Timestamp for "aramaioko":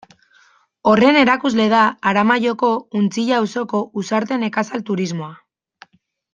2.13-2.71